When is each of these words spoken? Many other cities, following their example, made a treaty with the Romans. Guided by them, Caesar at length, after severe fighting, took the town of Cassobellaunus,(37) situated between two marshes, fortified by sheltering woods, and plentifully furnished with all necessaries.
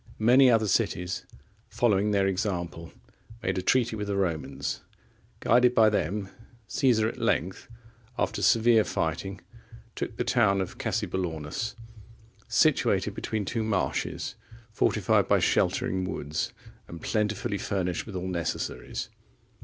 Many 0.17 0.49
other 0.49 0.67
cities, 0.67 1.27
following 1.69 2.09
their 2.09 2.25
example, 2.25 2.91
made 3.43 3.59
a 3.59 3.61
treaty 3.61 3.95
with 3.95 4.07
the 4.07 4.15
Romans. 4.15 4.81
Guided 5.41 5.75
by 5.75 5.91
them, 5.91 6.29
Caesar 6.69 7.07
at 7.07 7.19
length, 7.19 7.67
after 8.17 8.41
severe 8.41 8.83
fighting, 8.83 9.41
took 9.95 10.17
the 10.17 10.23
town 10.23 10.59
of 10.59 10.79
Cassobellaunus,(37) 10.79 11.75
situated 12.47 13.13
between 13.13 13.45
two 13.45 13.61
marshes, 13.61 14.33
fortified 14.71 15.27
by 15.27 15.37
sheltering 15.37 16.05
woods, 16.05 16.51
and 16.87 16.99
plentifully 17.03 17.59
furnished 17.59 18.07
with 18.07 18.15
all 18.15 18.27
necessaries. 18.27 19.09